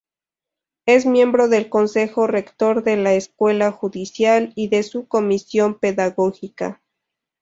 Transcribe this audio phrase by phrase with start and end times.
[0.87, 6.81] Es miembro del Consejo Rector de la Escuela Judicial y de su Comisión Pedagógica.